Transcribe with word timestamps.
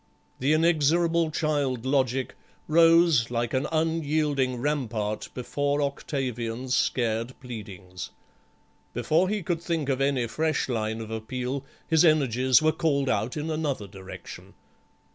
The 0.39 0.53
inexorable 0.53 1.29
child 1.29 1.85
logic 1.85 2.33
rose 2.67 3.29
like 3.29 3.53
an 3.53 3.67
unyielding 3.71 4.55
rampart 4.55 5.29
before 5.35 5.79
Octavian's 5.79 6.75
scared 6.75 7.39
pleadings. 7.39 8.09
Before 8.95 9.29
he 9.29 9.43
could 9.43 9.61
think 9.61 9.89
of 9.89 10.01
any 10.01 10.25
fresh 10.25 10.67
line 10.67 11.01
of 11.01 11.11
appeal 11.11 11.63
his 11.87 12.03
energies 12.03 12.63
were 12.63 12.71
called 12.71 13.09
out 13.09 13.37
in 13.37 13.51
another 13.51 13.85
direction. 13.87 14.55